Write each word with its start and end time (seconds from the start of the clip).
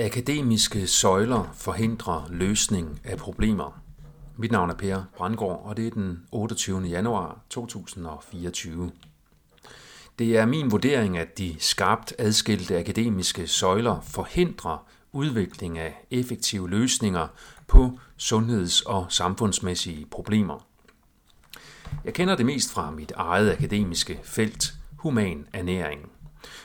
Akademiske 0.00 0.86
søjler 0.86 1.52
forhindrer 1.54 2.26
løsning 2.30 3.00
af 3.04 3.18
problemer. 3.18 3.82
Mit 4.36 4.52
navn 4.52 4.70
er 4.70 4.74
Per 4.74 5.02
Brandgaard, 5.16 5.62
og 5.64 5.76
det 5.76 5.86
er 5.86 5.90
den 5.90 6.22
28. 6.32 6.80
januar 6.80 7.40
2024. 7.50 8.90
Det 10.18 10.36
er 10.36 10.46
min 10.46 10.70
vurdering, 10.70 11.18
at 11.18 11.38
de 11.38 11.56
skarpt 11.58 12.14
adskilte 12.18 12.78
akademiske 12.78 13.46
søjler 13.46 14.00
forhindrer 14.00 14.86
udvikling 15.12 15.78
af 15.78 16.06
effektive 16.10 16.70
løsninger 16.70 17.28
på 17.66 17.98
sundheds- 18.16 18.80
og 18.80 19.06
samfundsmæssige 19.08 20.06
problemer. 20.06 20.66
Jeg 22.04 22.14
kender 22.14 22.36
det 22.36 22.46
mest 22.46 22.72
fra 22.72 22.90
mit 22.90 23.12
eget 23.16 23.52
akademiske 23.52 24.20
felt, 24.24 24.74
human 24.96 25.46
ernæring. 25.52 26.10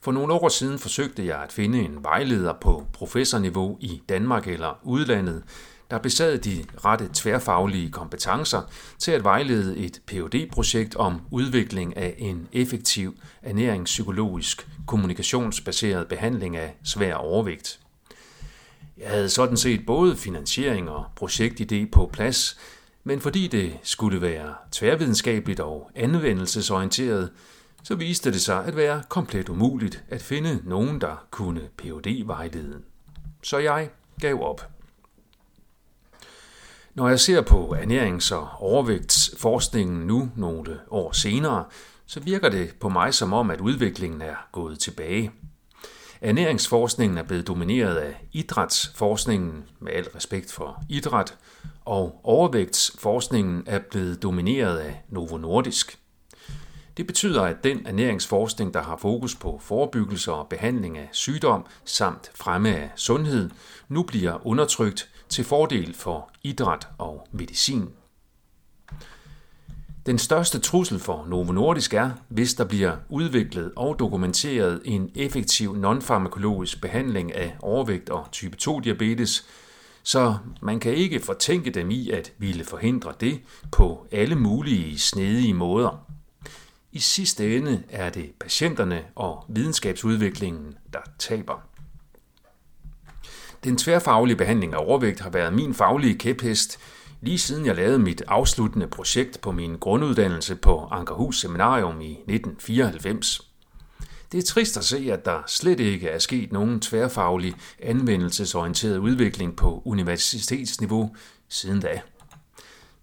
For 0.00 0.12
nogle 0.12 0.32
år 0.32 0.48
siden 0.48 0.78
forsøgte 0.78 1.26
jeg 1.26 1.42
at 1.42 1.52
finde 1.52 1.78
en 1.78 1.98
vejleder 2.02 2.52
på 2.60 2.86
professorniveau 2.92 3.76
i 3.80 4.02
Danmark 4.08 4.48
eller 4.48 4.78
udlandet, 4.82 5.42
der 5.90 5.98
besad 5.98 6.38
de 6.38 6.64
rette 6.84 7.08
tværfaglige 7.14 7.90
kompetencer 7.90 8.62
til 8.98 9.12
at 9.12 9.24
vejlede 9.24 9.76
et 9.76 10.00
phd 10.06 10.50
projekt 10.52 10.96
om 10.96 11.20
udvikling 11.30 11.96
af 11.96 12.14
en 12.18 12.48
effektiv 12.52 13.16
ernæringspsykologisk 13.42 14.68
kommunikationsbaseret 14.86 16.08
behandling 16.08 16.56
af 16.56 16.76
svær 16.84 17.14
overvægt. 17.14 17.80
Jeg 18.98 19.08
havde 19.08 19.28
sådan 19.28 19.56
set 19.56 19.86
både 19.86 20.16
finansiering 20.16 20.90
og 20.90 21.04
projektidé 21.20 21.90
på 21.92 22.10
plads, 22.12 22.58
men 23.04 23.20
fordi 23.20 23.46
det 23.46 23.76
skulle 23.82 24.22
være 24.22 24.54
tværvidenskabeligt 24.72 25.60
og 25.60 25.90
anvendelsesorienteret, 25.94 27.30
så 27.86 27.94
viste 27.94 28.32
det 28.32 28.40
sig 28.40 28.64
at 28.64 28.76
være 28.76 29.02
komplet 29.08 29.48
umuligt 29.48 30.04
at 30.08 30.22
finde 30.22 30.60
nogen, 30.64 31.00
der 31.00 31.26
kunne 31.30 31.60
phd 31.78 32.26
vejlede 32.26 32.82
Så 33.42 33.58
jeg 33.58 33.90
gav 34.20 34.42
op. 34.42 34.68
Når 36.94 37.08
jeg 37.08 37.20
ser 37.20 37.40
på 37.40 37.74
ernærings- 37.74 38.34
og 38.34 38.48
overvægtsforskningen 38.58 40.06
nu 40.06 40.30
nogle 40.36 40.80
år 40.90 41.12
senere, 41.12 41.64
så 42.06 42.20
virker 42.20 42.48
det 42.48 42.74
på 42.80 42.88
mig 42.88 43.14
som 43.14 43.32
om, 43.32 43.50
at 43.50 43.60
udviklingen 43.60 44.22
er 44.22 44.48
gået 44.52 44.78
tilbage. 44.78 45.30
Ernæringsforskningen 46.20 47.18
er 47.18 47.22
blevet 47.22 47.46
domineret 47.46 47.96
af 47.96 48.26
idrætsforskningen, 48.32 49.64
med 49.80 49.92
al 49.92 50.04
respekt 50.04 50.52
for 50.52 50.82
idræt, 50.88 51.38
og 51.84 52.20
overvægtsforskningen 52.24 53.62
er 53.66 53.78
blevet 53.78 54.22
domineret 54.22 54.78
af 54.78 55.02
Novo 55.08 55.36
Nordisk. 55.36 56.05
Det 56.96 57.06
betyder, 57.06 57.42
at 57.42 57.64
den 57.64 57.86
ernæringsforskning, 57.86 58.74
der 58.74 58.82
har 58.82 58.96
fokus 58.96 59.34
på 59.34 59.60
forebyggelse 59.62 60.32
og 60.32 60.48
behandling 60.48 60.98
af 60.98 61.08
sygdom 61.12 61.66
samt 61.84 62.30
fremme 62.34 62.76
af 62.76 62.90
sundhed, 62.96 63.50
nu 63.88 64.02
bliver 64.02 64.46
undertrykt 64.46 65.10
til 65.28 65.44
fordel 65.44 65.94
for 65.94 66.30
idræt 66.42 66.88
og 66.98 67.28
medicin. 67.32 67.88
Den 70.06 70.18
største 70.18 70.58
trussel 70.58 70.98
for 70.98 71.26
Novo 71.28 71.52
Nordisk 71.52 71.94
er, 71.94 72.10
hvis 72.28 72.54
der 72.54 72.64
bliver 72.64 72.96
udviklet 73.08 73.72
og 73.76 73.98
dokumenteret 73.98 74.82
en 74.84 75.10
effektiv 75.14 75.76
nonfarmakologisk 75.76 76.80
behandling 76.80 77.34
af 77.34 77.56
overvægt 77.60 78.10
og 78.10 78.28
type 78.32 78.56
2 78.56 78.80
diabetes, 78.80 79.46
så 80.02 80.36
man 80.62 80.80
kan 80.80 80.94
ikke 80.94 81.20
fortænke 81.20 81.70
dem 81.70 81.90
i 81.90 82.10
at 82.10 82.32
ville 82.38 82.64
forhindre 82.64 83.12
det 83.20 83.40
på 83.72 84.06
alle 84.12 84.34
mulige 84.34 84.98
snedige 84.98 85.54
måder. 85.54 86.06
I 86.96 86.98
sidste 86.98 87.56
ende 87.56 87.82
er 87.88 88.10
det 88.10 88.30
patienterne 88.40 89.04
og 89.14 89.44
videnskabsudviklingen, 89.48 90.78
der 90.92 90.98
taber. 91.18 91.54
Den 93.64 93.76
tværfaglige 93.76 94.36
behandling 94.36 94.74
af 94.74 94.78
overvægt 94.78 95.20
har 95.20 95.30
været 95.30 95.52
min 95.52 95.74
faglige 95.74 96.18
kæphest, 96.18 96.78
lige 97.20 97.38
siden 97.38 97.66
jeg 97.66 97.76
lavede 97.76 97.98
mit 97.98 98.22
afsluttende 98.28 98.86
projekt 98.86 99.40
på 99.40 99.52
min 99.52 99.76
grunduddannelse 99.76 100.56
på 100.56 100.88
Ankerhus 100.90 101.40
Seminarium 101.40 102.00
i 102.00 102.10
1994. 102.10 103.50
Det 104.32 104.38
er 104.38 104.42
trist 104.42 104.76
at 104.76 104.84
se, 104.84 105.08
at 105.12 105.24
der 105.24 105.42
slet 105.46 105.80
ikke 105.80 106.08
er 106.08 106.18
sket 106.18 106.52
nogen 106.52 106.80
tværfaglig 106.80 107.54
anvendelsesorienteret 107.82 108.98
udvikling 108.98 109.56
på 109.56 109.82
universitetsniveau 109.84 111.16
siden 111.48 111.80
da 111.80 112.00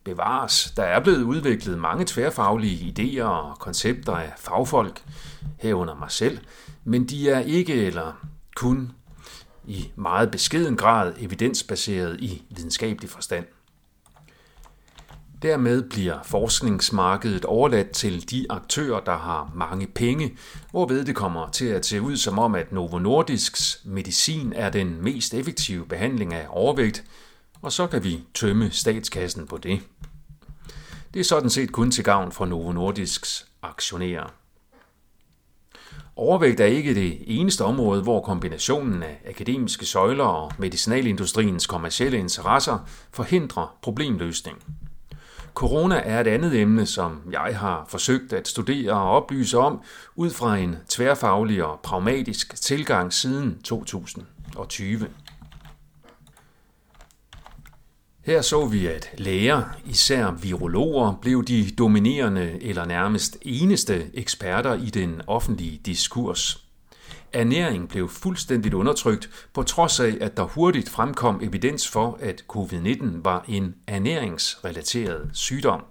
bevares. 0.03 0.73
Der 0.77 0.83
er 0.83 0.99
blevet 0.99 1.23
udviklet 1.23 1.79
mange 1.79 2.05
tværfaglige 2.07 2.93
idéer 2.93 3.23
og 3.23 3.59
koncepter 3.59 4.13
af 4.13 4.33
fagfolk, 4.37 5.03
herunder 5.59 5.95
mig 5.95 6.11
selv, 6.11 6.39
men 6.83 7.05
de 7.05 7.29
er 7.29 7.39
ikke 7.39 7.73
eller 7.73 8.25
kun 8.55 8.91
i 9.67 9.91
meget 9.95 10.31
beskeden 10.31 10.77
grad 10.77 11.13
evidensbaseret 11.19 12.19
i 12.19 12.43
videnskabelig 12.49 13.09
forstand. 13.09 13.45
Dermed 15.41 15.89
bliver 15.89 16.23
forskningsmarkedet 16.23 17.45
overladt 17.45 17.89
til 17.89 18.31
de 18.31 18.45
aktører, 18.49 18.99
der 18.99 19.17
har 19.17 19.51
mange 19.55 19.87
penge, 19.87 20.37
hvorved 20.71 21.05
det 21.05 21.15
kommer 21.15 21.49
til 21.49 21.65
at 21.65 21.85
se 21.85 22.01
ud 22.01 22.17
som 22.17 22.39
om, 22.39 22.55
at 22.55 22.71
Novo 22.71 22.99
Nordisks 22.99 23.81
medicin 23.85 24.53
er 24.55 24.69
den 24.69 25.01
mest 25.01 25.33
effektive 25.33 25.85
behandling 25.85 26.33
af 26.33 26.45
overvægt, 26.49 27.03
og 27.61 27.71
så 27.71 27.87
kan 27.87 28.03
vi 28.03 28.23
tømme 28.33 28.71
statskassen 28.71 29.47
på 29.47 29.57
det. 29.57 29.81
Det 31.13 31.19
er 31.19 31.23
sådan 31.23 31.49
set 31.49 31.71
kun 31.71 31.91
til 31.91 32.03
gavn 32.03 32.31
for 32.31 32.45
Novo 32.45 32.71
Nordisks 32.71 33.47
aktionærer. 33.61 34.33
Overvægt 36.15 36.59
er 36.59 36.65
ikke 36.65 36.95
det 36.95 37.39
eneste 37.39 37.65
område, 37.65 38.03
hvor 38.03 38.21
kombinationen 38.21 39.03
af 39.03 39.21
akademiske 39.29 39.85
søjler 39.85 40.23
og 40.23 40.51
medicinalindustriens 40.57 41.67
kommercielle 41.67 42.17
interesser 42.17 42.87
forhindrer 43.11 43.77
problemløsning. 43.81 44.63
Corona 45.53 46.01
er 46.03 46.21
et 46.21 46.27
andet 46.27 46.61
emne, 46.61 46.85
som 46.85 47.21
jeg 47.31 47.59
har 47.59 47.85
forsøgt 47.89 48.33
at 48.33 48.47
studere 48.47 48.93
og 48.93 49.09
oplyse 49.09 49.57
om 49.57 49.81
ud 50.15 50.29
fra 50.29 50.57
en 50.57 50.75
tværfaglig 50.89 51.65
og 51.65 51.79
pragmatisk 51.83 52.61
tilgang 52.61 53.13
siden 53.13 53.61
2020. 53.61 55.07
Her 58.25 58.41
så 58.41 58.65
vi, 58.65 58.87
at 58.87 59.09
læger, 59.17 59.63
især 59.85 60.31
virologer, 60.31 61.13
blev 61.21 61.45
de 61.45 61.71
dominerende 61.77 62.63
eller 62.63 62.85
nærmest 62.85 63.37
eneste 63.41 64.09
eksperter 64.13 64.73
i 64.73 64.85
den 64.85 65.21
offentlige 65.27 65.81
diskurs. 65.85 66.63
Ernæring 67.33 67.89
blev 67.89 68.09
fuldstændigt 68.09 68.73
undertrykt, 68.73 69.29
på 69.53 69.63
trods 69.63 69.99
af, 69.99 70.17
at 70.21 70.37
der 70.37 70.43
hurtigt 70.43 70.89
fremkom 70.89 71.39
evidens 71.43 71.87
for, 71.87 72.17
at 72.21 72.43
covid-19 72.53 73.05
var 73.23 73.45
en 73.47 73.75
ernæringsrelateret 73.87 75.29
sygdom. 75.33 75.83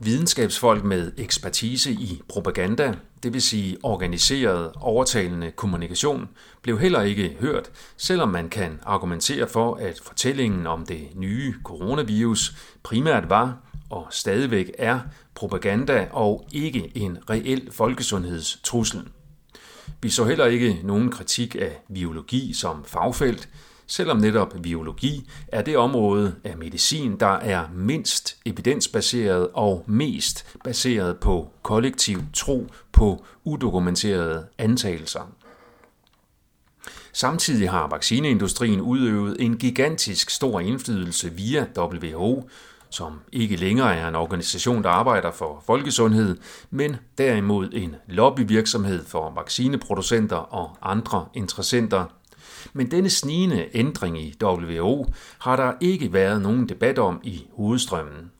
Videnskabsfolk 0.00 0.84
med 0.84 1.12
ekspertise 1.16 1.92
i 1.92 2.22
propaganda, 2.28 2.94
det 3.22 3.32
vil 3.32 3.42
sige 3.42 3.76
organiseret 3.82 4.72
overtalende 4.76 5.50
kommunikation, 5.50 6.28
blev 6.62 6.78
heller 6.78 7.00
ikke 7.00 7.36
hørt, 7.40 7.70
selvom 7.96 8.28
man 8.28 8.48
kan 8.48 8.80
argumentere 8.82 9.48
for, 9.48 9.74
at 9.74 10.00
fortællingen 10.04 10.66
om 10.66 10.86
det 10.86 11.08
nye 11.14 11.54
coronavirus 11.64 12.54
primært 12.82 13.30
var 13.30 13.56
og 13.90 14.06
stadigvæk 14.10 14.70
er 14.78 15.00
propaganda 15.34 16.08
og 16.12 16.48
ikke 16.52 16.92
en 16.94 17.18
reel 17.30 17.72
folkesundhedstrussel. 17.72 19.08
Vi 20.02 20.08
så 20.08 20.24
heller 20.24 20.46
ikke 20.46 20.80
nogen 20.84 21.10
kritik 21.10 21.54
af 21.54 21.82
biologi 21.94 22.52
som 22.52 22.84
fagfelt, 22.84 23.48
selvom 23.90 24.16
netop 24.16 24.54
biologi 24.62 25.30
er 25.48 25.62
det 25.62 25.76
område 25.76 26.34
af 26.44 26.56
medicin, 26.56 27.20
der 27.20 27.26
er 27.26 27.64
mindst 27.74 28.36
evidensbaseret 28.46 29.48
og 29.54 29.84
mest 29.86 30.56
baseret 30.64 31.18
på 31.18 31.50
kollektiv 31.62 32.18
tro 32.34 32.66
på 32.92 33.24
udokumenterede 33.44 34.46
antagelser. 34.58 35.32
Samtidig 37.12 37.70
har 37.70 37.88
vaccineindustrien 37.88 38.80
udøvet 38.80 39.36
en 39.40 39.56
gigantisk 39.56 40.30
stor 40.30 40.60
indflydelse 40.60 41.32
via 41.32 41.66
WHO, 41.78 42.48
som 42.90 43.20
ikke 43.32 43.56
længere 43.56 43.96
er 43.96 44.08
en 44.08 44.14
organisation, 44.14 44.82
der 44.82 44.90
arbejder 44.90 45.30
for 45.30 45.62
folkesundhed, 45.66 46.36
men 46.70 46.96
derimod 47.18 47.68
en 47.72 47.96
lobbyvirksomhed 48.08 49.04
for 49.04 49.32
vaccineproducenter 49.36 50.36
og 50.36 50.76
andre 50.82 51.26
interessenter 51.34 52.19
men 52.72 52.90
denne 52.90 53.10
snigende 53.10 53.66
ændring 53.74 54.22
i 54.22 54.34
WHO 54.42 55.12
har 55.38 55.56
der 55.56 55.72
ikke 55.80 56.12
været 56.12 56.42
nogen 56.42 56.68
debat 56.68 56.98
om 56.98 57.20
i 57.22 57.46
hovedstrømmen. 57.52 58.30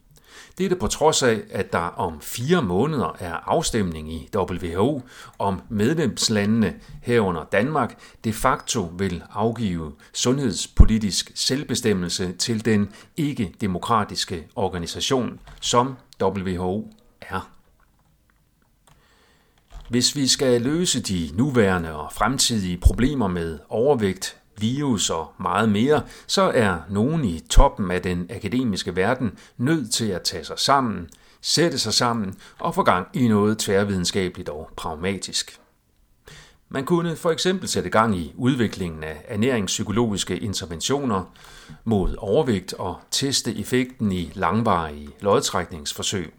Dette 0.59 0.77
på 0.77 0.87
trods 0.87 1.23
af, 1.23 1.41
at 1.51 1.73
der 1.73 1.79
om 1.79 2.21
fire 2.21 2.63
måneder 2.63 3.17
er 3.19 3.35
afstemning 3.35 4.13
i 4.13 4.29
WHO 4.37 5.03
om 5.39 5.63
medlemslandene 5.69 6.75
herunder 7.03 7.45
Danmark 7.53 7.99
de 8.25 8.33
facto 8.33 8.93
vil 8.99 9.23
afgive 9.31 9.93
sundhedspolitisk 10.13 11.33
selvbestemmelse 11.35 12.33
til 12.33 12.65
den 12.65 12.93
ikke-demokratiske 13.17 14.47
organisation, 14.57 15.41
som 15.61 15.95
WHO 16.23 16.93
er. 17.21 17.60
Hvis 19.91 20.17
vi 20.17 20.27
skal 20.27 20.63
løse 20.63 21.01
de 21.01 21.31
nuværende 21.35 21.95
og 21.95 22.13
fremtidige 22.13 22.79
problemer 22.79 23.29
med 23.29 23.59
overvægt, 23.69 24.37
virus 24.59 25.11
og 25.11 25.33
meget 25.41 25.69
mere, 25.69 26.03
så 26.27 26.43
er 26.43 26.79
nogen 26.91 27.25
i 27.25 27.41
toppen 27.41 27.91
af 27.91 28.03
den 28.03 28.27
akademiske 28.31 28.97
verden 28.97 29.39
nødt 29.57 29.93
til 29.93 30.05
at 30.05 30.23
tage 30.23 30.45
sig 30.45 30.59
sammen, 30.59 31.09
sætte 31.41 31.79
sig 31.79 31.95
sammen 31.95 32.35
og 32.59 32.75
få 32.75 32.83
gang 32.83 33.07
i 33.15 33.29
noget 33.29 33.59
tværvidenskabeligt 33.59 34.49
og 34.49 34.71
pragmatisk. 34.77 35.61
Man 36.69 36.85
kunne 36.85 37.17
for 37.17 37.31
eksempel 37.31 37.69
sætte 37.69 37.91
gang 37.91 38.17
i 38.17 38.33
udviklingen 38.37 39.05
af 39.05 39.25
ernæringspsykologiske 39.29 40.39
interventioner 40.39 41.25
mod 41.85 42.15
overvægt 42.19 42.75
og 42.75 43.01
teste 43.11 43.59
effekten 43.59 44.13
i 44.13 44.33
langvarige 44.35 45.09
lodtrækningsforsøg. 45.21 46.35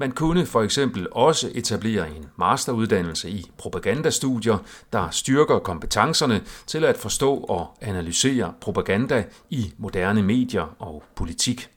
Man 0.00 0.12
kunne 0.12 0.46
for 0.46 0.62
eksempel 0.62 1.06
også 1.12 1.50
etablere 1.54 2.16
en 2.16 2.26
masteruddannelse 2.36 3.30
i 3.30 3.50
propagandastudier, 3.58 4.58
der 4.92 5.10
styrker 5.10 5.58
kompetencerne 5.58 6.42
til 6.66 6.84
at 6.84 6.96
forstå 6.96 7.34
og 7.34 7.78
analysere 7.80 8.54
propaganda 8.60 9.24
i 9.50 9.72
moderne 9.78 10.22
medier 10.22 10.76
og 10.78 11.02
politik. 11.14 11.70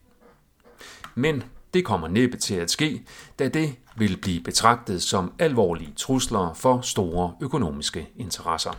Men 1.15 1.44
det 1.73 1.85
kommer 1.85 2.07
næppe 2.07 2.38
til 2.38 2.56
at 2.56 2.71
ske, 2.71 3.03
da 3.39 3.47
det 3.47 3.75
vil 3.95 4.18
blive 4.21 4.44
betragtet 4.44 5.03
som 5.03 5.33
alvorlige 5.39 5.94
trusler 5.95 6.53
for 6.53 6.81
store 6.81 7.33
økonomiske 7.41 8.09
interesser. 8.15 8.71